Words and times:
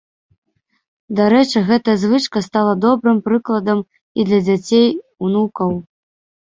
Дарэчы, 1.19 1.57
гэтая 1.67 1.95
звычка 2.05 2.39
стала 2.47 2.73
добрым 2.89 3.17
прыкладам 3.29 3.79
і 3.89 4.21
для 4.33 4.39
дзяцей, 4.51 4.89
унукаў. 5.27 5.71